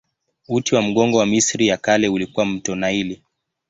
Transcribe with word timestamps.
Uti 0.47 0.75
wa 0.75 0.81
mgongo 0.81 1.17
wa 1.17 1.25
Misri 1.25 1.67
ya 1.67 1.77
Kale 1.77 2.07
ulikuwa 2.09 2.45
mto 2.45 2.75
Naili. 2.75 3.23